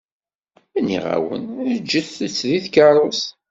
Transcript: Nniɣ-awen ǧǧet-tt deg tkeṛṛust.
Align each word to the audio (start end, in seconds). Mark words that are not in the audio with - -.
Nniɣ-awen 0.81 1.43
ǧǧet-tt 1.83 2.39
deg 2.51 2.63
tkeṛṛust. 2.65 3.27